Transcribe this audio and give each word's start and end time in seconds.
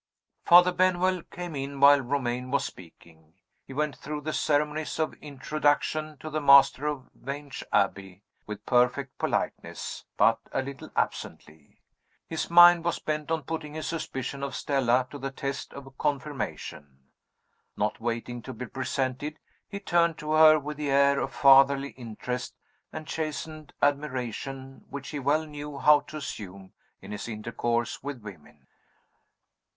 Father 0.45 0.71
Benwell 0.71 1.21
came 1.29 1.55
in 1.55 1.79
while 1.79 2.01
Romayne 2.01 2.49
was 2.49 2.65
speaking. 2.65 3.35
He 3.63 3.71
went 3.71 3.95
through 3.95 4.21
the 4.21 4.33
ceremonies 4.33 4.97
of 4.97 5.13
introduction 5.21 6.17
to 6.21 6.31
the 6.31 6.41
master 6.41 6.87
of 6.87 7.11
Vange 7.13 7.63
Abbey 7.71 8.23
with 8.47 8.65
perfect 8.65 9.19
politeness, 9.19 10.03
but 10.17 10.39
a 10.51 10.63
little 10.63 10.89
absently. 10.95 11.81
His 12.25 12.49
mind 12.49 12.83
was 12.83 12.97
bent 12.97 13.29
on 13.29 13.43
putting 13.43 13.75
his 13.75 13.85
suspicion 13.85 14.41
of 14.41 14.55
Stella 14.55 15.07
to 15.11 15.19
the 15.19 15.29
test 15.29 15.71
of 15.71 15.95
confirmation. 15.99 17.11
Not 17.77 17.99
waiting 17.99 18.41
to 18.41 18.53
be 18.53 18.65
presented, 18.65 19.37
he 19.67 19.79
turned 19.79 20.17
to 20.17 20.31
her 20.31 20.57
with 20.57 20.77
the 20.77 20.89
air 20.89 21.19
of 21.19 21.31
fatherly 21.31 21.89
interest 21.89 22.55
and 22.91 23.05
chastened 23.05 23.71
admiration 23.83 24.83
which 24.89 25.09
he 25.09 25.19
well 25.19 25.45
knew 25.45 25.77
how 25.77 25.99
to 25.99 26.17
assume 26.17 26.73
in 27.03 27.11
his 27.11 27.27
intercourse 27.27 28.01
with 28.01 28.23
women. 28.23 28.65